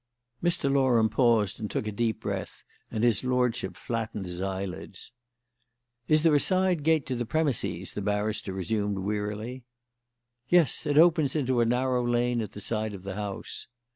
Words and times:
Mr. 0.43 0.67
Loram 0.73 1.09
paused 1.09 1.59
and 1.59 1.69
took 1.69 1.85
a 1.85 1.91
deep 1.91 2.21
breath, 2.21 2.63
and 2.89 3.03
his 3.03 3.23
lordship 3.23 3.77
flattened 3.77 4.25
his 4.25 4.41
eyelids. 4.41 5.11
"Is 6.07 6.23
there 6.23 6.33
a 6.33 6.39
side 6.39 6.81
gate 6.81 7.05
to 7.05 7.15
the 7.15 7.23
premises?" 7.27 7.91
the 7.91 8.01
barrister 8.01 8.51
resumed 8.51 8.97
wearily. 8.97 9.63
"Yes. 10.49 10.87
It 10.87 10.97
opens 10.97 11.35
into 11.35 11.61
a 11.61 11.65
narrow 11.65 12.03
lane 12.03 12.41
at 12.41 12.53
the 12.53 12.61
side 12.61 12.95
of 12.95 13.03
the 13.03 13.13
house." 13.13 13.67